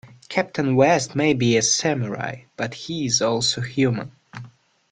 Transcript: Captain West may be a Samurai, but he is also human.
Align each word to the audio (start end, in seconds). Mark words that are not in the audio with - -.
Captain 0.29 0.75
West 0.75 1.13
may 1.15 1.33
be 1.35 1.57
a 1.57 1.61
Samurai, 1.61 2.45
but 2.57 2.73
he 2.73 3.05
is 3.05 3.21
also 3.21 3.61
human. 3.61 4.11